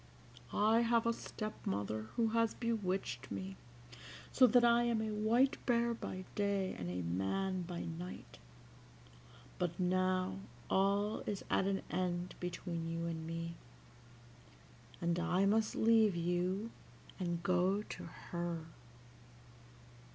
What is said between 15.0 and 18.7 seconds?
I must leave you, and go to her.